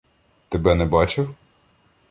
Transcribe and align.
—Тебе 0.49 0.75
не 0.75 0.85
бачив? 0.85 1.35